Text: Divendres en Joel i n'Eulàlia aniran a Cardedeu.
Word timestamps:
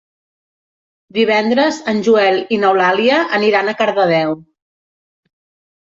Divendres 1.17 1.77
en 1.93 2.01
Joel 2.09 2.41
i 2.57 2.61
n'Eulàlia 2.63 3.21
aniran 3.41 3.69
a 3.75 3.79
Cardedeu. 3.83 4.37